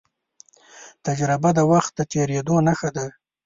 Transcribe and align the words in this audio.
تجربه 1.05 1.49
د 1.57 1.59
وخت 1.71 1.91
د 1.95 1.99
تېرېدو 2.11 2.55
نښه 2.67 2.89
ده. 2.95 3.05